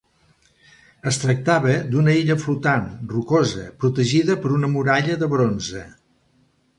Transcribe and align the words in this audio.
Es 1.11 1.19
tractava 1.23 1.75
d'una 1.91 2.15
illa 2.21 2.37
flotant, 2.45 2.87
rocosa, 3.11 3.65
protegida 3.85 4.39
per 4.47 4.55
una 4.57 4.71
muralla 4.77 5.19
de 5.25 5.29
bronze. 5.35 5.85